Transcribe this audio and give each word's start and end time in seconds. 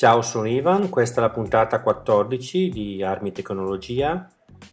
Ciao, 0.00 0.22
sono 0.22 0.48
Ivan, 0.48 0.88
questa 0.88 1.20
è 1.20 1.24
la 1.24 1.28
puntata 1.28 1.82
14 1.82 2.70
di 2.70 3.02
Armi 3.02 3.32
Tecnologia 3.32 4.26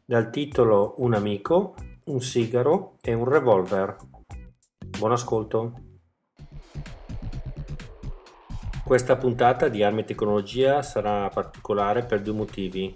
dal 0.06 0.30
titolo 0.30 0.94
Un 1.00 1.16
amico, 1.16 1.76
un 2.06 2.22
sigaro 2.22 2.96
e 3.02 3.14
un 3.14 3.28
revolver. 3.28 3.98
Buon 4.98 5.12
ascolto. 5.12 5.74
Questa 8.86 9.18
puntata 9.18 9.68
di 9.68 9.84
Armi 9.84 10.06
Tecnologia 10.06 10.82
sarà 10.82 11.28
particolare 11.28 12.06
per 12.06 12.22
due 12.22 12.34
motivi. 12.34 12.94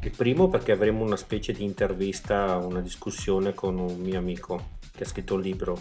Il 0.00 0.14
primo 0.16 0.48
perché 0.48 0.72
avremo 0.72 1.04
una 1.04 1.16
specie 1.16 1.52
di 1.52 1.62
intervista, 1.62 2.56
una 2.56 2.80
discussione 2.80 3.52
con 3.52 3.78
un 3.78 3.98
mio 3.98 4.18
amico 4.18 4.76
che 4.96 5.02
ha 5.02 5.06
scritto 5.06 5.34
un 5.34 5.42
libro 5.42 5.78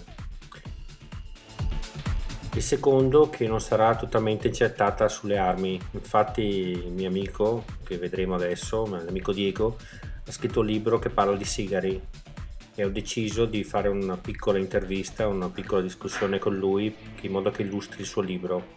il 2.57 2.63
secondo 2.63 3.29
che 3.29 3.47
non 3.47 3.61
sarà 3.61 3.95
totalmente 3.95 4.47
incettata 4.47 5.07
sulle 5.07 5.37
armi. 5.37 5.79
Infatti 5.91 6.41
il 6.41 6.91
mio 6.91 7.07
amico, 7.07 7.63
che 7.83 7.97
vedremo 7.97 8.33
adesso, 8.33 8.87
l'amico 8.87 9.31
Diego, 9.31 9.77
ha 10.25 10.31
scritto 10.31 10.61
un 10.61 10.65
libro 10.65 10.97
che 10.97 11.09
parla 11.09 11.35
di 11.35 11.45
sigari 11.45 12.01
e 12.73 12.83
ho 12.83 12.89
deciso 12.89 13.45
di 13.45 13.63
fare 13.63 13.89
una 13.89 14.17
piccola 14.17 14.57
intervista, 14.57 15.27
una 15.27 15.49
piccola 15.49 15.81
discussione 15.81 16.39
con 16.39 16.55
lui 16.55 16.93
in 17.21 17.31
modo 17.31 17.51
che 17.51 17.61
illustri 17.61 18.01
il 18.01 18.07
suo 18.07 18.23
libro. 18.23 18.75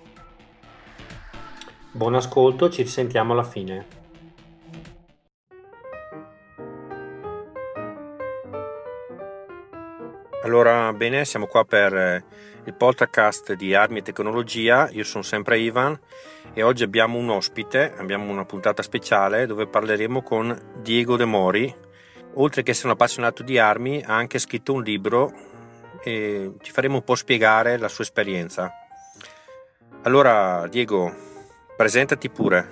Buon 1.93 2.15
ascolto, 2.15 2.69
ci 2.69 2.83
risentiamo 2.83 3.33
alla 3.33 3.45
fine. 3.45 3.99
Allora, 10.50 10.92
bene, 10.92 11.24
siamo 11.24 11.46
qua 11.46 11.64
per 11.64 11.95
eh, 11.95 12.24
il 12.64 12.74
podcast 12.74 13.52
di 13.52 13.72
Armi 13.72 13.98
e 14.00 14.02
Tecnologia. 14.02 14.88
Io 14.90 15.04
sono 15.04 15.23
sempre 15.23 15.60
Ivan 15.60 15.96
e 16.52 16.65
oggi 16.65 16.82
abbiamo 16.82 17.18
un 17.18 17.30
ospite, 17.30 17.95
abbiamo 17.96 18.32
una 18.32 18.45
puntata 18.45 18.82
speciale 18.82 19.46
dove 19.46 19.68
parleremo 19.68 20.23
con 20.23 20.73
Diego 20.82 21.15
De 21.15 21.24
Mori. 21.24 21.73
Oltre 22.34 22.65
che 22.65 22.73
essere 22.73 22.88
un 22.88 22.95
appassionato 22.95 23.45
di 23.45 23.60
armi, 23.60 24.02
ha 24.04 24.16
anche 24.16 24.40
scritto 24.40 24.73
un 24.73 24.82
libro 24.82 25.32
e 26.02 26.54
ci 26.62 26.73
faremo 26.73 26.96
un 26.96 27.04
po' 27.04 27.14
spiegare 27.14 27.79
la 27.79 27.87
sua 27.87 28.02
esperienza. 28.02 28.73
Allora, 30.02 30.66
Diego, 30.66 31.14
presentati 31.76 32.29
pure. 32.29 32.68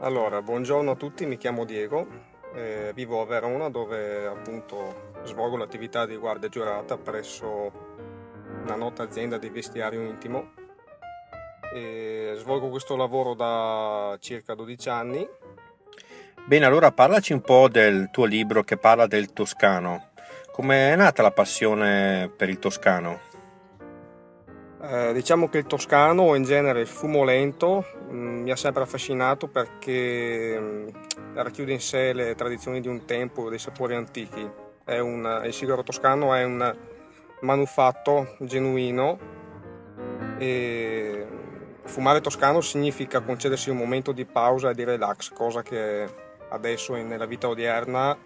Allora, 0.00 0.42
buongiorno 0.42 0.90
a 0.90 0.96
tutti, 0.96 1.26
mi 1.26 1.36
chiamo 1.36 1.64
Diego, 1.64 2.31
eh, 2.54 2.92
vivo 2.94 3.20
a 3.20 3.26
Verona 3.26 3.68
dove 3.68 4.26
appunto 4.26 5.10
svolgo 5.24 5.56
l'attività 5.56 6.06
di 6.06 6.16
guardia 6.16 6.48
giurata 6.48 6.96
presso 6.96 7.70
una 8.62 8.74
nota 8.74 9.02
azienda 9.02 9.38
di 9.38 9.48
vestiario 9.48 10.02
intimo. 10.02 10.52
E 11.74 12.34
svolgo 12.36 12.68
questo 12.68 12.96
lavoro 12.96 13.34
da 13.34 14.16
circa 14.20 14.54
12 14.54 14.88
anni. 14.88 15.28
Bene, 16.44 16.66
allora 16.66 16.90
parlaci 16.92 17.32
un 17.32 17.40
po' 17.40 17.68
del 17.68 18.10
tuo 18.10 18.24
libro 18.24 18.62
che 18.62 18.76
parla 18.76 19.06
del 19.06 19.32
toscano. 19.32 20.10
Come 20.50 20.92
è 20.92 20.96
nata 20.96 21.22
la 21.22 21.30
passione 21.30 22.30
per 22.36 22.50
il 22.50 22.58
toscano? 22.58 23.31
Eh, 24.82 25.12
diciamo 25.12 25.48
che 25.48 25.58
il 25.58 25.66
toscano 25.66 26.22
o 26.22 26.34
in 26.34 26.42
genere 26.42 26.80
il 26.80 26.88
fumo 26.88 27.22
lento 27.22 27.84
mh, 28.08 28.14
mm, 28.16 28.42
mi 28.42 28.50
ha 28.50 28.56
sempre 28.56 28.82
affascinato 28.82 29.46
perché 29.46 30.58
mh, 30.58 30.64
mm, 30.64 31.36
racchiude 31.36 31.72
in 31.72 31.80
sé 31.80 32.12
le 32.12 32.34
tradizioni 32.34 32.80
di 32.80 32.88
un 32.88 33.04
tempo, 33.04 33.48
dei 33.48 33.60
sapori 33.60 33.94
antichi 33.94 34.60
un, 35.00 35.42
il 35.44 35.52
sigaro 35.52 35.82
toscano 35.82 36.34
è 36.34 36.44
un 36.44 36.76
manufatto 37.40 38.36
genuino 38.40 39.18
e 40.38 41.26
fumare 41.84 42.20
toscano 42.20 42.60
significa 42.60 43.20
concedersi 43.20 43.70
un 43.70 43.76
momento 43.76 44.12
di 44.12 44.24
pausa 44.24 44.70
e 44.70 44.74
di 44.74 44.84
relax, 44.84 45.32
cosa 45.32 45.62
che 45.62 46.08
adesso 46.50 46.94
nella 46.94 47.26
vita 47.26 47.48
odierna 47.48 48.16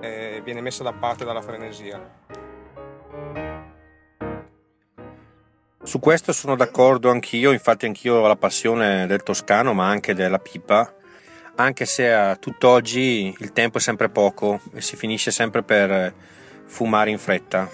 eh, 0.00 0.40
viene 0.44 0.60
messa 0.60 0.82
da 0.82 0.92
parte 0.92 1.24
dalla 1.24 1.42
frenesia. 1.42 2.43
Su 5.94 6.00
questo 6.00 6.32
sono 6.32 6.56
d'accordo 6.56 7.08
anch'io, 7.08 7.52
infatti 7.52 7.86
anch'io 7.86 8.16
ho 8.16 8.26
la 8.26 8.34
passione 8.34 9.06
del 9.06 9.22
toscano 9.22 9.74
ma 9.74 9.88
anche 9.88 10.12
della 10.12 10.40
pipa 10.40 10.92
anche 11.54 11.84
se 11.84 12.12
a 12.12 12.34
tutt'oggi 12.34 13.32
il 13.38 13.52
tempo 13.52 13.78
è 13.78 13.80
sempre 13.80 14.08
poco 14.08 14.58
e 14.72 14.80
si 14.80 14.96
finisce 14.96 15.30
sempre 15.30 15.62
per 15.62 16.12
fumare 16.66 17.10
in 17.10 17.18
fretta. 17.18 17.70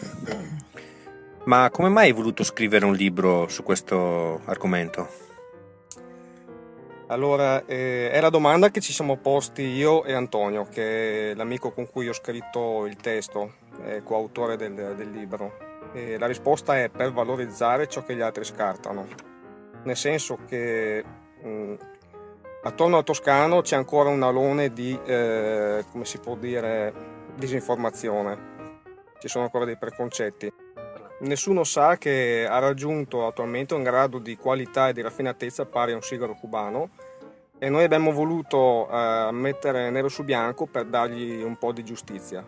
Ma 1.45 1.71
come 1.71 1.89
mai 1.89 2.09
hai 2.09 2.13
voluto 2.13 2.45
scrivere 2.45 2.85
un 2.85 2.93
libro 2.93 3.49
su 3.49 3.63
questo 3.63 4.43
argomento? 4.45 5.09
Allora, 7.07 7.65
eh, 7.65 8.11
è 8.11 8.21
la 8.21 8.29
domanda 8.29 8.71
che 8.71 8.83
ci 8.83 8.93
siamo 8.93 9.17
posti 9.17 9.63
io 9.63 10.05
e 10.05 10.13
Antonio, 10.13 10.69
che 10.71 11.31
è 11.31 11.35
l'amico 11.35 11.73
con 11.73 11.89
cui 11.89 12.07
ho 12.07 12.13
scritto 12.13 12.85
il 12.85 12.97
testo, 12.97 13.55
è 13.83 14.03
coautore 14.03 14.59
del, 14.59 14.75
del 14.95 15.11
libro. 15.11 15.70
E 15.93 16.19
la 16.19 16.27
risposta 16.27 16.79
è 16.79 16.89
per 16.89 17.13
valorizzare 17.13 17.89
ciò 17.89 18.03
che 18.03 18.15
gli 18.15 18.21
altri 18.21 18.45
scartano. 18.45 19.07
Nel 19.83 19.97
senso 19.97 20.39
che 20.47 21.05
mh, 21.43 21.75
Attorno 22.63 22.99
al 22.99 23.05
Toscano 23.05 23.63
c'è 23.63 23.75
ancora 23.75 24.11
un 24.11 24.23
alone 24.23 24.71
di, 24.75 24.99
eh, 25.07 25.83
come 25.91 26.05
si 26.05 26.19
può 26.19 26.37
dire, 26.37 26.93
disinformazione. 27.37 28.49
Ci 29.19 29.29
sono 29.29 29.45
ancora 29.45 29.65
dei 29.65 29.79
preconcetti. 29.79 30.53
Nessuno 31.21 31.65
sa 31.65 31.97
che 31.97 32.47
ha 32.47 32.59
raggiunto 32.59 33.27
attualmente 33.27 33.73
un 33.73 33.83
grado 33.83 34.19
di 34.19 34.37
qualità 34.37 34.89
e 34.89 34.93
di 34.93 35.01
raffinatezza 35.01 35.65
pari 35.65 35.93
a 35.93 35.95
un 35.95 36.03
sigaro 36.03 36.35
cubano 36.35 36.91
e 37.59 37.71
noi 37.71 37.85
abbiamo 37.85 38.13
voluto 38.13 38.87
eh, 38.91 39.31
mettere 39.33 39.89
nero 39.89 40.09
su 40.09 40.23
bianco 40.23 40.67
per 40.67 40.85
dargli 40.85 41.43
un 41.43 41.57
po' 41.57 41.73
di 41.73 41.83
giustizia, 41.83 42.47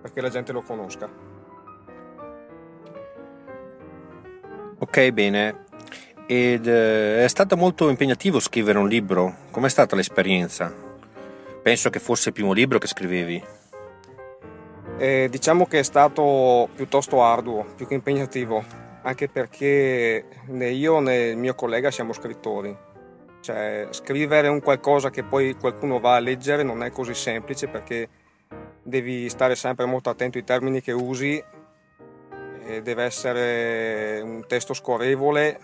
perché 0.00 0.20
la 0.20 0.30
gente 0.30 0.50
lo 0.50 0.62
conosca. 0.62 1.33
Ok, 4.94 5.10
bene 5.10 5.64
ed 6.28 6.68
eh, 6.68 7.24
è 7.24 7.26
stato 7.26 7.56
molto 7.56 7.88
impegnativo 7.88 8.38
scrivere 8.38 8.78
un 8.78 8.86
libro. 8.86 9.38
Com'è 9.50 9.68
stata 9.68 9.96
l'esperienza? 9.96 10.72
Penso 11.64 11.90
che 11.90 11.98
fosse 11.98 12.28
il 12.28 12.34
primo 12.36 12.52
libro 12.52 12.78
che 12.78 12.86
scrivevi. 12.86 13.42
Eh, 14.96 15.26
diciamo 15.28 15.66
che 15.66 15.80
è 15.80 15.82
stato 15.82 16.68
piuttosto 16.76 17.24
arduo, 17.24 17.66
più 17.74 17.88
che 17.88 17.94
impegnativo, 17.94 18.64
anche 19.02 19.28
perché 19.28 20.26
né 20.46 20.68
io 20.68 21.00
né 21.00 21.30
il 21.30 21.38
mio 21.38 21.56
collega 21.56 21.90
siamo 21.90 22.12
scrittori. 22.12 22.72
Cioè, 23.40 23.88
scrivere 23.90 24.46
un 24.46 24.60
qualcosa 24.60 25.10
che 25.10 25.24
poi 25.24 25.56
qualcuno 25.56 25.98
va 25.98 26.14
a 26.14 26.20
leggere 26.20 26.62
non 26.62 26.84
è 26.84 26.92
così 26.92 27.14
semplice 27.14 27.66
perché 27.66 28.08
devi 28.80 29.28
stare 29.28 29.56
sempre 29.56 29.86
molto 29.86 30.08
attento 30.08 30.38
ai 30.38 30.44
termini 30.44 30.80
che 30.80 30.92
usi, 30.92 31.42
deve 32.82 33.04
essere 33.04 34.20
un 34.22 34.44
testo 34.46 34.74
scorrevole, 34.74 35.60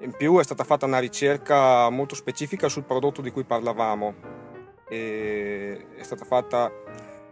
in 0.00 0.12
più 0.16 0.38
è 0.38 0.44
stata 0.44 0.62
fatta 0.62 0.86
una 0.86 1.00
ricerca 1.00 1.88
molto 1.90 2.14
specifica 2.14 2.68
sul 2.68 2.84
prodotto 2.84 3.20
di 3.20 3.30
cui 3.30 3.44
parlavamo. 3.44 4.14
E 4.88 5.86
è 5.96 6.02
stata 6.02 6.24
fatta 6.24 6.72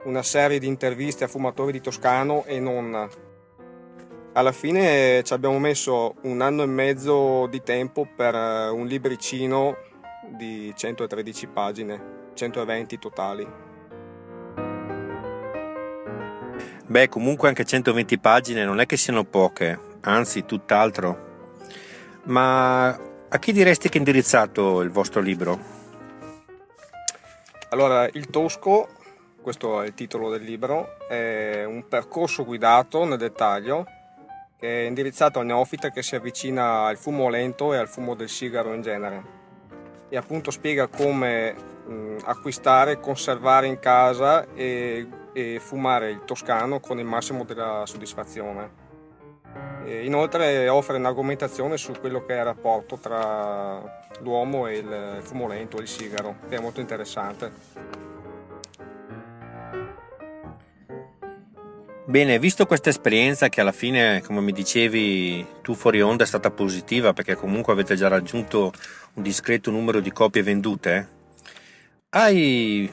una 0.04 0.22
serie 0.22 0.58
di 0.58 0.66
interviste 0.66 1.24
a 1.24 1.28
fumatori 1.28 1.72
di 1.72 1.80
Toscano 1.80 2.44
e 2.44 2.58
non. 2.58 3.08
Alla 4.32 4.52
fine 4.52 5.22
ci 5.22 5.32
abbiamo 5.32 5.58
messo 5.58 6.16
un 6.22 6.40
anno 6.40 6.62
e 6.62 6.66
mezzo 6.66 7.46
di 7.46 7.62
tempo 7.62 8.06
per 8.14 8.34
eh, 8.34 8.68
un 8.68 8.86
libricino 8.86 9.76
di 10.36 10.72
113 10.74 11.46
pagine, 11.46 12.30
120 12.34 12.98
totali. 12.98 13.65
Beh, 16.96 17.10
comunque 17.10 17.48
anche 17.48 17.66
120 17.66 18.18
pagine 18.18 18.64
non 18.64 18.80
è 18.80 18.86
che 18.86 18.96
siano 18.96 19.24
poche, 19.24 19.78
anzi 20.00 20.46
tutt'altro. 20.46 21.50
Ma 22.22 22.86
a 22.88 23.38
chi 23.38 23.52
diresti 23.52 23.90
che 23.90 23.96
è 23.96 23.98
indirizzato 23.98 24.80
il 24.80 24.88
vostro 24.88 25.20
libro? 25.20 25.60
Allora, 27.68 28.08
il 28.10 28.30
Tosco, 28.30 28.88
questo 29.42 29.82
è 29.82 29.86
il 29.88 29.92
titolo 29.92 30.30
del 30.30 30.40
libro, 30.40 30.96
è 31.06 31.64
un 31.64 31.86
percorso 31.86 32.46
guidato 32.46 33.04
nel 33.04 33.18
dettaglio 33.18 33.84
che 34.58 34.84
è 34.84 34.86
indirizzato 34.86 35.38
al 35.38 35.44
neofita 35.44 35.90
che 35.90 36.02
si 36.02 36.16
avvicina 36.16 36.86
al 36.86 36.96
fumo 36.96 37.28
lento 37.28 37.74
e 37.74 37.76
al 37.76 37.88
fumo 37.88 38.14
del 38.14 38.30
sigaro 38.30 38.72
in 38.72 38.80
genere 38.80 39.22
e 40.08 40.16
appunto 40.16 40.50
spiega 40.50 40.86
come 40.86 41.52
mh, 41.52 42.16
acquistare, 42.24 43.00
conservare 43.00 43.66
in 43.66 43.78
casa 43.78 44.46
e, 44.54 45.06
e 45.36 45.60
fumare 45.60 46.08
il 46.10 46.22
toscano 46.24 46.80
con 46.80 46.98
il 46.98 47.04
massimo 47.04 47.44
della 47.44 47.82
soddisfazione. 47.84 48.84
Inoltre 49.84 50.66
offre 50.70 50.96
un'argomentazione 50.96 51.76
su 51.76 51.92
quello 52.00 52.24
che 52.24 52.34
è 52.34 52.38
il 52.38 52.44
rapporto 52.44 52.96
tra 52.96 54.06
l'uomo 54.20 54.66
e 54.66 54.78
il 54.78 55.18
fumo 55.20 55.46
lento, 55.46 55.78
il 55.78 55.88
sigaro, 55.88 56.36
che 56.48 56.56
è 56.56 56.58
molto 56.58 56.80
interessante. 56.80 57.52
Bene, 62.06 62.38
visto 62.38 62.64
questa 62.64 62.88
esperienza 62.88 63.50
che 63.50 63.60
alla 63.60 63.72
fine, 63.72 64.22
come 64.22 64.40
mi 64.40 64.52
dicevi 64.52 65.46
tu 65.60 65.74
fuori 65.74 66.00
onda, 66.00 66.24
è 66.24 66.26
stata 66.26 66.50
positiva 66.50 67.12
perché 67.12 67.34
comunque 67.34 67.74
avete 67.74 67.94
già 67.94 68.08
raggiunto 68.08 68.72
un 69.14 69.22
discreto 69.22 69.70
numero 69.70 70.00
di 70.00 70.12
copie 70.12 70.42
vendute, 70.42 71.08
hai 72.10 72.90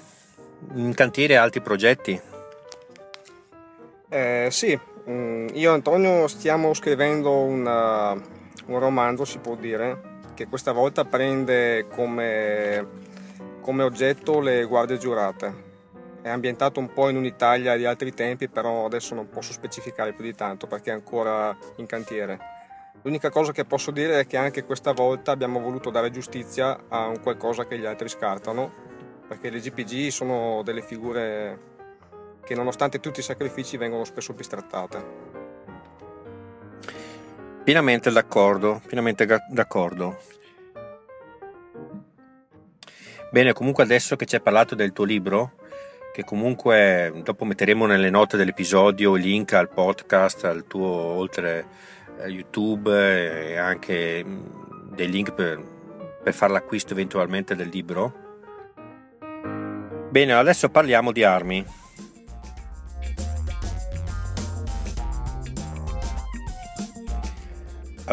in 0.74 0.94
cantiere 0.94 1.38
altri 1.38 1.62
progetti? 1.62 2.32
Eh, 4.14 4.50
sì, 4.52 4.80
mm, 5.10 5.48
io 5.54 5.72
e 5.72 5.74
Antonio 5.74 6.28
stiamo 6.28 6.76
scrivendo 6.76 7.32
una, 7.32 8.12
un 8.12 8.78
romanzo, 8.78 9.26
si 9.26 9.40
può 9.40 9.56
dire, 9.56 10.20
che 10.36 10.46
questa 10.48 10.72
volta 10.72 11.04
prende 11.04 11.88
come, 11.88 12.88
come 13.60 13.82
oggetto 13.82 14.40
le 14.40 14.66
guardie 14.66 15.00
giurate 15.00 15.72
è 16.22 16.30
ambientato 16.30 16.80
un 16.80 16.94
po' 16.94 17.10
in 17.10 17.18
un'Italia 17.18 17.76
di 17.76 17.86
altri 17.86 18.14
tempi, 18.14 18.48
però 18.48 18.86
adesso 18.86 19.16
non 19.16 19.30
posso 19.30 19.52
specificare 19.52 20.14
più 20.14 20.24
di 20.24 20.36
tanto 20.36 20.68
perché 20.68 20.92
è 20.92 20.94
ancora 20.94 21.58
in 21.78 21.88
cantiere. 21.88 22.38
L'unica 23.02 23.32
cosa 23.32 23.52
che 23.52 23.66
posso 23.66 23.90
dire 23.90 24.20
è 24.20 24.28
che 24.28 24.38
anche 24.38 24.64
questa 24.64 24.92
volta 24.92 25.32
abbiamo 25.32 25.60
voluto 25.60 25.90
dare 25.90 26.12
giustizia 26.12 26.84
a 26.88 27.08
un 27.08 27.20
qualcosa 27.20 27.66
che 27.66 27.80
gli 27.80 27.86
altri 27.86 28.10
scartano, 28.10 28.72
perché 29.28 29.50
le 29.50 29.60
GPG 29.60 30.10
sono 30.10 30.62
delle 30.64 30.84
figure 30.84 31.73
che 32.44 32.56
nonostante 32.56 33.00
tutti 33.00 33.20
i 33.20 33.24
sacrifici 33.24 33.78
vengono 33.78 34.04
spesso 34.04 34.34
bistrattate. 34.34 35.32
Pienamente 37.64 38.12
d'accordo, 38.12 38.82
pienamente 38.86 39.26
d'accordo. 39.50 40.18
Bene, 43.32 43.54
comunque 43.54 43.84
adesso 43.84 44.16
che 44.16 44.26
ci 44.26 44.36
hai 44.36 44.42
parlato 44.42 44.76
del 44.76 44.92
tuo 44.92 45.06
libro, 45.06 45.54
che 46.14 46.24
comunque 46.24 47.12
dopo 47.24 47.46
metteremo 47.46 47.86
nelle 47.86 48.10
note 48.10 48.38
dell'episodio 48.38 49.16
link 49.16 49.54
al 49.54 49.70
podcast, 49.70 50.44
al 50.44 50.68
tuo 50.68 50.88
oltre 50.88 51.66
a 52.20 52.28
YouTube 52.28 52.92
e 52.92 53.58
anche 53.58 54.24
mm, 54.24 54.94
dei 54.94 55.10
link 55.10 55.32
per, 55.32 55.60
per 56.22 56.34
fare 56.34 56.52
l'acquisto 56.54 56.94
eventualmente 56.94 57.56
del 57.56 57.70
libro. 57.70 58.14
Bene, 60.10 60.34
adesso 60.34 60.70
parliamo 60.70 61.12
di 61.12 61.24
armi. 61.24 61.66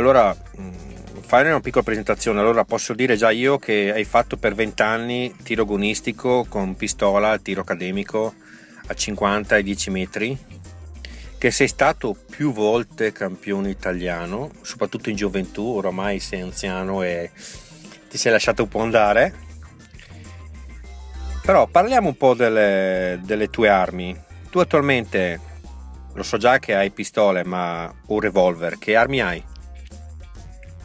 Allora, 0.01 0.35
fare 1.21 1.51
una 1.51 1.61
piccola 1.61 1.85
presentazione. 1.85 2.41
Allora, 2.41 2.65
posso 2.65 2.95
dire 2.95 3.17
già 3.17 3.31
io 3.31 3.59
che 3.59 3.93
hai 3.93 4.05
fatto 4.05 4.39
per 4.39 4.55
20 4.55 4.81
anni 4.81 5.37
tiro 5.43 5.65
agonistico 5.65 6.47
con 6.49 6.75
pistola, 6.75 7.37
tiro 7.37 7.61
accademico 7.61 8.33
a 8.87 8.95
50 8.95 9.59
e 9.59 9.63
10 9.63 9.91
metri, 9.91 10.39
che 11.37 11.51
sei 11.51 11.69
stato 11.69 12.17
più 12.31 12.51
volte 12.55 13.13
campione 13.13 13.69
italiano, 13.69 14.51
soprattutto 14.63 15.11
in 15.11 15.17
gioventù, 15.17 15.67
oramai 15.67 16.19
sei 16.19 16.41
anziano 16.41 17.03
e 17.03 17.31
ti 18.09 18.17
sei 18.17 18.33
lasciato 18.33 18.63
un 18.63 18.69
po' 18.71 18.81
andare. 18.81 19.35
Però 21.43 21.67
parliamo 21.67 22.09
un 22.09 22.17
po' 22.17 22.33
delle, 22.33 23.21
delle 23.23 23.51
tue 23.51 23.69
armi. 23.69 24.19
Tu 24.49 24.61
attualmente, 24.61 25.39
lo 26.15 26.23
so 26.23 26.39
già 26.39 26.59
che 26.59 26.75
hai 26.75 26.91
pistole, 26.91 27.45
ma 27.45 27.93
un 28.07 28.19
revolver, 28.21 28.79
che 28.79 28.97
armi 28.97 29.21
hai? 29.21 29.45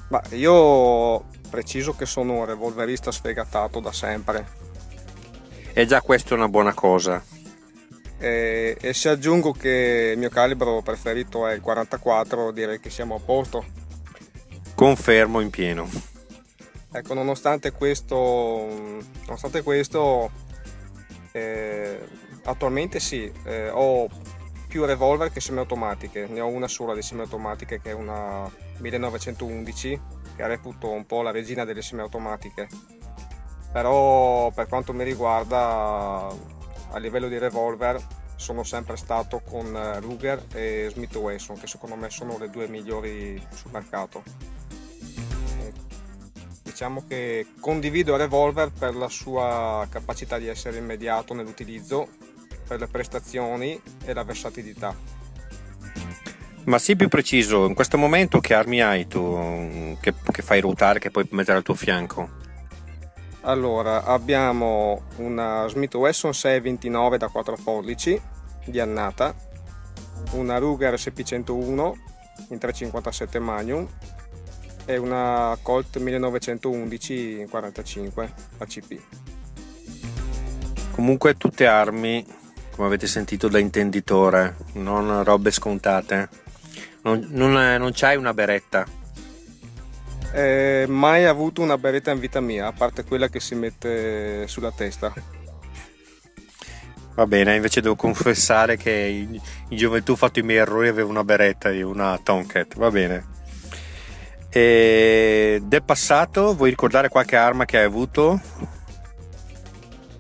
Ma 0.10 0.22
io 0.32 1.26
preciso 1.50 1.96
che 1.96 2.06
sono 2.06 2.34
un 2.34 2.46
revolverista 2.46 3.12
sfegatato 3.12 3.80
da 3.80 3.92
sempre. 3.92 4.64
E 5.74 5.86
già 5.86 6.02
questa 6.02 6.32
è 6.32 6.38
una 6.38 6.50
buona 6.50 6.74
cosa. 6.74 7.24
E, 8.18 8.78
e 8.80 8.94
se 8.94 9.10
aggiungo 9.10 9.52
che 9.52 10.12
il 10.14 10.20
mio 10.20 10.30
calibro 10.30 10.82
preferito 10.82 11.48
è 11.48 11.54
il 11.54 11.62
44, 11.62 12.52
direi 12.52 12.80
che 12.80 12.90
siamo 12.90 13.16
a 13.16 13.20
posto. 13.20 13.66
Confermo 14.76 15.40
in 15.40 15.50
pieno. 15.50 15.90
Ecco, 16.92 17.14
nonostante 17.14 17.72
questo, 17.72 18.16
nonostante 19.26 19.64
questo 19.64 20.32
eh, 21.34 22.00
attualmente 22.44 23.02
sì, 23.02 23.30
eh, 23.44 23.70
ho 23.70 24.08
più 24.76 24.84
revolver 24.84 25.32
che 25.32 25.40
semiautomatiche, 25.40 26.28
ne 26.28 26.42
ho 26.42 26.48
una 26.48 26.68
sola 26.68 26.94
di 26.94 27.02
semiautomatiche 27.02 27.80
che 27.80 27.92
è 27.92 27.94
una 27.94 28.52
1911 28.80 30.02
che 30.36 30.48
reputo 30.48 30.90
un 30.90 31.06
po' 31.06 31.22
la 31.22 31.32
regina 31.32 31.64
delle 31.64 31.82
semiautomatiche. 31.82 32.68
Però 33.72 34.52
per 34.52 34.68
quanto 34.68 34.92
mi 34.92 35.06
riguarda 35.06 36.28
a 36.28 36.98
livello 36.98 37.30
di 37.30 37.38
revolver 37.38 38.06
sono 38.36 38.64
sempre 38.64 38.98
stato 38.98 39.40
con 39.40 39.98
Ruger 40.02 40.44
e 40.52 40.90
Smith 40.92 41.16
Wesson 41.16 41.58
che 41.58 41.68
secondo 41.68 41.96
me 41.96 42.10
sono 42.10 42.38
le 42.38 42.50
due 42.50 42.68
migliori 42.68 43.42
sul 43.54 43.72
mercato. 43.72 44.24
Diciamo 46.64 47.06
che 47.08 47.48
condivido 47.62 48.12
il 48.12 48.20
revolver 48.20 48.74
per 48.78 48.94
la 48.94 49.08
sua 49.08 49.88
capacità 49.90 50.38
di 50.38 50.48
essere 50.48 50.80
immediato 50.80 51.34
nell'utilizzo 51.34 52.10
per 52.68 52.80
le 52.80 52.88
prestazioni 52.88 53.80
e 54.04 54.14
la 54.14 54.24
versatilità 54.24 55.16
ma 56.66 56.80
sii 56.80 56.96
più 56.96 57.08
preciso, 57.10 57.68
in 57.68 57.76
questo 57.76 57.98
momento 57.98 58.40
che 58.40 58.54
armi 58.54 58.82
hai 58.82 59.08
tu 59.08 59.98
che, 60.02 60.14
che 60.32 60.42
fai 60.42 60.62
ruotare, 60.62 61.00
che 61.00 61.12
puoi 61.12 61.28
mettere 61.32 61.58
al 61.58 61.64
tuo 61.64 61.76
fianco? 61.76 62.44
Allora, 63.42 64.04
abbiamo 64.04 65.04
una 65.18 65.68
Smith 65.68 65.94
Wesson 65.94 66.34
629 66.34 67.18
da 67.20 67.28
4 67.28 67.58
pollici 67.64 68.20
di 68.66 68.80
annata, 68.80 69.36
una 70.32 70.58
Ruger 70.58 70.96
SP101 70.96 71.94
in 72.50 72.58
357 72.58 73.38
Magnum 73.38 73.88
e 74.86 74.98
una 74.98 75.56
Colt 75.62 75.98
1911 75.98 77.40
in 77.42 77.50
45 77.50 78.34
ACP. 78.58 79.02
Comunque 80.92 81.38
tutte 81.38 81.68
armi, 81.68 82.26
come 82.76 82.88
avete 82.88 83.08
sentito 83.08 83.48
da 83.48 83.58
intenditore, 83.58 84.58
non 84.74 85.24
robe 85.24 85.50
scontate. 85.50 86.28
Non, 87.04 87.26
non, 87.30 87.54
non 87.54 87.92
c'hai 87.94 88.18
una 88.18 88.34
beretta? 88.34 88.86
Eh, 90.34 90.86
mai 90.86 91.24
avuto 91.24 91.62
una 91.62 91.78
beretta 91.78 92.12
in 92.12 92.20
vita 92.20 92.42
mia, 92.42 92.68
a 92.68 92.74
parte 92.74 93.06
quella 93.06 93.30
che 93.30 93.40
si 93.40 93.56
mette 93.56 94.46
sulla 94.48 94.72
testa. 94.72 95.14
Va 97.14 97.26
bene, 97.26 97.56
invece 97.56 97.80
devo 97.80 97.96
confessare 97.96 98.76
che 98.76 98.92
in, 98.92 99.40
in 99.70 99.78
gioventù 99.78 100.12
ho 100.12 100.18
fatto 100.18 100.40
i 100.40 100.44
miei 100.44 100.60
errori 100.60 100.88
e 100.88 100.90
avevo 100.90 101.10
una 101.10 101.24
beretta 101.24 101.70
di 101.70 101.82
una 101.82 102.20
Tomcat. 102.22 102.76
Va 102.76 102.92
bene. 102.92 103.26
E 104.50 105.62
del 105.64 105.84
passato 105.84 106.54
vuoi 106.54 106.72
ricordare 106.72 107.08
qualche 107.08 107.38
arma 107.38 107.64
che 107.64 107.78
hai 107.78 107.86
avuto? 107.86 108.42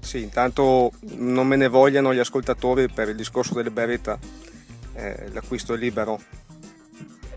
Sì, 0.05 0.21
intanto 0.21 0.91
non 1.15 1.47
me 1.47 1.55
ne 1.55 1.67
vogliano 1.67 2.13
gli 2.13 2.19
ascoltatori 2.19 2.87
per 2.87 3.09
il 3.09 3.15
discorso 3.15 3.55
delle 3.55 3.71
beretta, 3.71 4.19
eh, 4.93 5.29
l'acquisto 5.33 5.73
è 5.73 5.77
libero, 5.77 6.21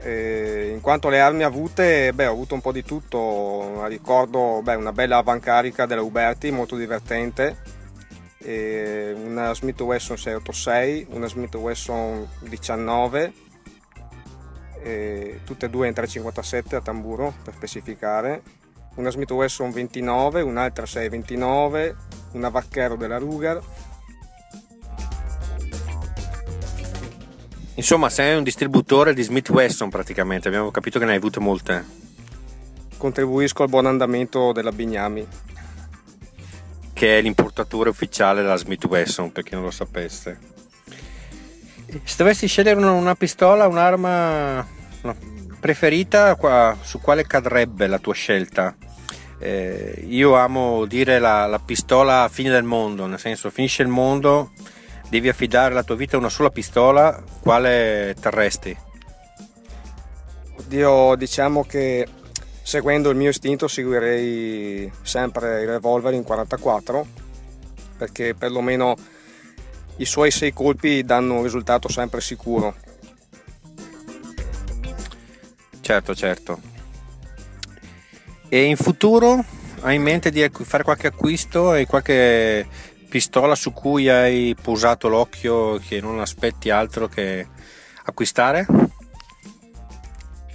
e 0.00 0.70
in 0.75 0.82
quanto 0.82 1.08
alle 1.08 1.18
armi 1.18 1.44
avute, 1.44 2.12
beh, 2.12 2.26
ho 2.26 2.32
avuto 2.32 2.52
un 2.52 2.60
po' 2.60 2.72
di 2.72 2.84
tutto. 2.84 3.87
Ricordo 3.87 4.60
beh, 4.62 4.75
una 4.75 4.92
bella 4.92 5.16
avancarica 5.16 5.87
della 5.87 6.02
Uberti, 6.02 6.50
molto 6.50 6.76
divertente. 6.76 7.56
Una 8.44 9.54
Smith 9.54 9.80
Wesson 9.80 10.18
686, 10.18 11.06
una 11.10 11.26
Smith 11.26 11.54
Wesson 11.54 12.28
19, 12.40 13.32
tutte 15.44 15.66
e 15.66 15.70
due 15.70 15.88
in 15.88 15.94
357 15.94 16.76
a 16.76 16.80
tamburo 16.82 17.32
per 17.42 17.54
specificare. 17.54 18.42
Una 18.96 19.10
Smith 19.10 19.30
Wesson 19.30 19.70
29, 19.70 20.42
un'altra 20.42 20.84
629, 20.84 21.96
una 22.32 22.49
Vaccaro 22.49 22.97
della 22.97 23.18
Ruger 23.18 23.62
Insomma, 27.78 28.08
sei 28.11 28.37
un 28.37 28.42
distributore 28.42 29.14
di 29.14 29.23
Smith 29.23 29.50
Wesson 29.50 29.88
praticamente, 29.88 30.49
abbiamo 30.49 30.73
capito 30.73 30.99
che 30.99 31.04
ne 31.04 31.12
hai 31.12 31.18
avute 31.18 31.38
molte. 31.38 31.85
Contribuisco 32.97 33.62
al 33.62 33.68
buon 33.68 33.87
andamento 33.87 34.50
della 34.50 34.73
Bignami. 34.73 35.25
Che 36.92 37.18
è 37.18 37.23
l'importatore 37.23 37.88
ufficiale 37.88 38.42
della 38.42 38.56
Smith 38.56 38.85
Wesson, 38.85 39.30
per 39.30 39.44
chi 39.44 39.54
non 39.54 39.62
lo 39.62 39.70
sapesse. 39.70 40.40
Se 42.02 42.16
dovessi 42.16 42.49
scegliere 42.49 42.76
una, 42.80 42.90
una 42.90 43.14
pistola, 43.14 43.68
un'arma 43.68 44.66
preferita, 45.61 46.35
qua, 46.35 46.76
su 46.82 47.00
quale 47.00 47.28
cadrebbe 47.28 47.87
la 47.87 48.00
tua 48.00 48.14
scelta? 48.14 48.75
Eh, 49.38 50.04
io 50.09 50.35
amo 50.35 50.85
dire 50.85 51.18
la, 51.18 51.47
la 51.47 51.59
pistola 51.59 52.28
fine 52.30 52.50
del 52.50 52.64
mondo, 52.64 53.07
nel 53.07 53.18
senso 53.18 53.50
finisce 53.50 53.83
il 53.83 53.88
mondo 53.88 54.50
devi 55.09 55.28
affidare 55.28 55.75
la 55.75 55.83
tua 55.83 55.97
vita 55.97 56.16
a 56.16 56.18
una 56.18 56.28
sola 56.28 56.50
pistola, 56.50 57.23
quale 57.40 58.14
terresti? 58.21 58.76
Oddio, 60.59 61.14
diciamo 61.16 61.64
che 61.64 62.07
seguendo 62.62 63.11
il 63.11 63.16
mio 63.16 63.30
istinto 63.30 63.68
seguirei 63.68 64.90
sempre 65.02 65.62
il 65.62 65.68
revolver 65.68 66.12
in 66.12 66.25
44 66.25 67.07
perché 67.97 68.35
perlomeno 68.35 68.95
i 69.97 70.04
suoi 70.04 70.30
sei 70.30 70.52
colpi 70.52 71.02
danno 71.02 71.37
un 71.37 71.42
risultato 71.42 71.88
sempre 71.88 72.21
sicuro. 72.21 72.75
Certo, 75.80 76.14
certo. 76.14 76.77
E 78.50 78.62
in 78.64 78.76
futuro 78.76 79.45
hai 79.81 79.97
in 79.97 80.02
mente 80.02 80.31
di 80.31 80.49
fare 80.50 80.83
qualche 80.83 81.09
acquisto 81.09 81.75
e 81.75 81.87
qualche 81.87 82.67
pistola 83.09 83.55
su 83.55 83.73
cui 83.73 84.09
hai 84.09 84.57
posato 84.61 85.09
l'occhio 85.09 85.78
che 85.78 86.00
non 86.00 86.19
aspetti 86.19 86.71
altro 86.71 87.09
che 87.09 87.47
acquistare? 88.05 88.67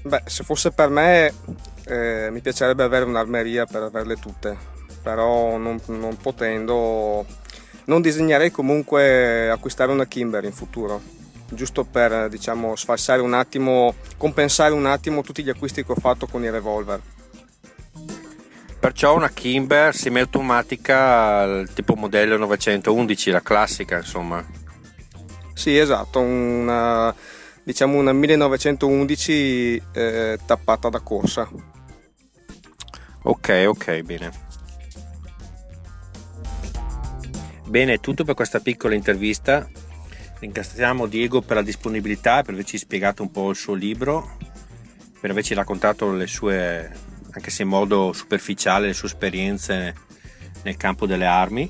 Beh, 0.01 0.23
se 0.25 0.43
fosse 0.43 0.71
per 0.71 0.89
me 0.89 1.33
eh, 1.85 2.29
mi 2.31 2.41
piacerebbe 2.41 2.83
avere 2.83 3.05
un'armeria 3.05 3.65
per 3.65 3.83
averle 3.83 4.17
tutte, 4.17 4.57
però 5.01 5.57
non, 5.57 5.79
non 5.85 6.17
potendo 6.17 7.25
non 7.85 8.01
disegnerei 8.01 8.49
comunque 8.49 9.49
acquistare 9.49 9.91
una 9.91 10.05
Kimber 10.05 10.43
in 10.45 10.53
futuro, 10.53 11.01
giusto 11.49 11.83
per 11.83 12.27
diciamo 12.29 12.75
sfalsare 12.75 13.21
un 13.21 13.33
attimo, 13.33 13.93
compensare 14.17 14.73
un 14.73 14.85
attimo 14.85 15.21
tutti 15.21 15.43
gli 15.43 15.49
acquisti 15.49 15.85
che 15.85 15.91
ho 15.91 15.99
fatto 15.99 16.25
con 16.27 16.43
i 16.43 16.49
revolver. 16.49 16.99
Perciò 18.83 19.15
una 19.15 19.29
Kimber 19.29 19.95
semiautomatica 19.95 21.63
tipo 21.73 21.95
modello 21.95 22.35
911, 22.35 23.31
la 23.31 23.41
classica 23.41 23.95
insomma. 23.95 24.45
Sì, 25.53 25.77
esatto, 25.77 26.19
una, 26.19 27.15
diciamo 27.63 27.97
una 27.97 28.11
1911 28.11 29.83
eh, 29.93 30.37
tappata 30.45 30.89
da 30.89 30.99
corsa. 30.99 31.49
Ok, 33.21 33.63
ok, 33.67 34.01
bene. 34.01 34.31
Bene, 37.65 37.93
è 37.93 37.99
tutto 38.01 38.25
per 38.25 38.35
questa 38.35 38.59
piccola 38.59 38.95
intervista. 38.95 39.65
Ringraziamo 40.39 41.07
Diego 41.07 41.39
per 41.39 41.55
la 41.55 41.63
disponibilità 41.63 42.39
e 42.39 42.43
per 42.43 42.53
averci 42.55 42.77
spiegato 42.77 43.21
un 43.21 43.31
po' 43.31 43.49
il 43.49 43.55
suo 43.55 43.75
libro, 43.75 44.35
per 45.21 45.29
averci 45.29 45.53
raccontato 45.53 46.11
le 46.11 46.27
sue, 46.27 46.91
anche 47.33 47.49
se 47.49 47.63
in 47.63 47.69
modo 47.69 48.13
superficiale, 48.13 48.87
le 48.87 48.93
sue 48.93 49.07
esperienze 49.07 49.93
nel 50.63 50.77
campo 50.77 51.05
delle 51.05 51.25
armi. 51.25 51.69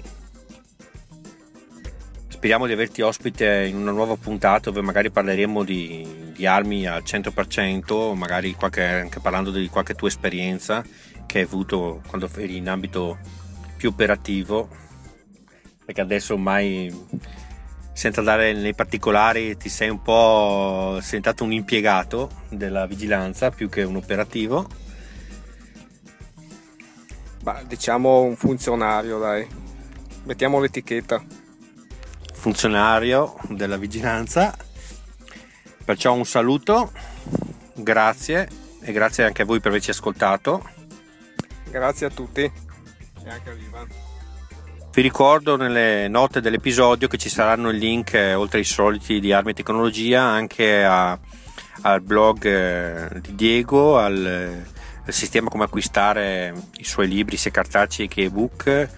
Speriamo 2.28 2.68
di 2.68 2.74
averti 2.74 3.02
ospite 3.02 3.66
in 3.66 3.78
una 3.78 3.92
nuova 3.92 4.18
puntata 4.18 4.70
dove 4.70 4.82
magari 4.82 5.10
parleremo 5.10 5.64
di, 5.64 6.32
di 6.36 6.46
armi 6.46 6.86
al 6.86 7.04
100%, 7.06 8.14
magari 8.16 8.54
qualche, 8.54 8.84
anche 8.84 9.22
parlando 9.22 9.50
di 9.52 9.70
qualche 9.70 9.94
tua 9.96 10.10
esperienza 10.10 10.84
che 11.26 11.40
hai 11.40 11.46
avuto 11.46 12.02
quando 12.08 12.30
eri 12.36 12.58
in 12.58 12.68
ambito 12.68 13.18
più 13.78 13.90
operativo, 13.90 14.68
perché 15.86 16.02
adesso 16.02 16.34
ormai 16.34 16.94
senza 17.94 18.20
andare 18.20 18.54
nei 18.54 18.74
particolari 18.74 19.56
ti 19.56 19.70
sei 19.70 19.90
un 19.90 20.02
po' 20.02 20.98
sentato 21.02 21.44
un 21.44 21.54
impiegato 21.54 22.30
della 22.50 22.86
vigilanza 22.88 23.52
più 23.52 23.70
che 23.70 23.84
un 23.84 23.96
operativo. 23.96 24.68
Bah, 27.44 27.62
diciamo 27.68 28.22
un 28.22 28.38
funzionario, 28.38 29.20
dai. 29.20 29.46
Mettiamo 30.24 30.62
l'etichetta. 30.62 31.22
Funzionario 32.34 33.36
della 33.50 33.76
vigilanza. 33.76 34.56
Perciò 35.84 36.14
un 36.14 36.24
saluto, 36.24 36.94
grazie 37.74 38.48
e 38.80 38.94
grazie 38.94 39.26
anche 39.26 39.42
a 39.42 39.46
voi 39.46 39.60
per 39.60 39.72
averci 39.72 39.90
ascoltato. 39.90 40.70
Grazie 41.70 42.06
a 42.06 42.10
tutti 42.12 42.44
e 42.44 43.30
anche 43.30 43.50
a 43.50 43.54
Vivan. 43.54 43.90
Vi 44.94 45.02
ricordo 45.02 45.58
nelle 45.58 46.08
note 46.08 46.40
dell'episodio 46.40 47.10
che 47.10 47.18
ci 47.18 47.28
saranno 47.28 47.72
i 47.72 47.78
link, 47.78 48.14
eh, 48.14 48.36
oltre 48.36 48.60
ai 48.60 48.64
soliti 48.64 49.20
di 49.20 49.34
Armi 49.34 49.52
e 49.52 49.56
Tecnologia, 49.56 50.22
anche 50.22 50.82
a, 50.86 51.20
al 51.82 52.00
blog 52.00 52.46
eh, 52.46 53.20
di 53.20 53.36
Diego, 53.36 53.98
al, 53.98 54.64
al, 55.06 55.14
sistema 55.14 55.50
come 55.50 55.66
acquistare 55.66 56.54
i 56.78 56.84
suoi 56.84 57.08
libri 57.08 57.38
sia 57.38 57.52
cartacei 57.52 58.08
che 58.08 58.24
ebook 58.24 58.68
e 58.68 58.90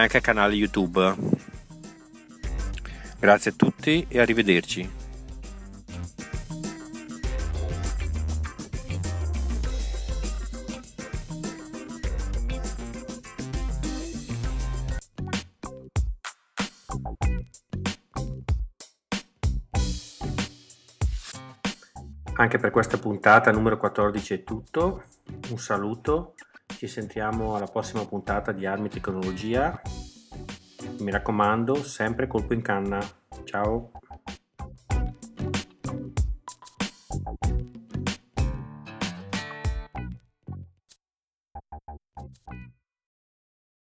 anche 0.00 0.16
al 0.16 0.22
canale 0.22 0.54
YouTube. 0.54 1.14
Grazie 3.18 3.50
a 3.50 3.54
tutti 3.56 4.06
e 4.08 4.20
arrivederci. 4.20 4.88
Anche 22.40 22.56
per 22.56 22.70
questa 22.70 22.96
puntata 22.96 23.50
numero 23.50 23.76
14 23.76 24.32
è 24.32 24.44
tutto. 24.44 25.04
Un 25.50 25.58
saluto. 25.58 26.32
Ci 26.68 26.86
sentiamo 26.86 27.54
alla 27.54 27.66
prossima 27.66 28.06
puntata 28.06 28.50
di 28.52 28.64
Armi 28.64 28.88
Tecnologia. 28.88 29.78
Mi 31.00 31.10
raccomando, 31.10 31.74
sempre 31.74 32.26
colpo 32.26 32.54
in 32.54 32.62
canna. 32.62 32.98
Ciao. 33.44 33.90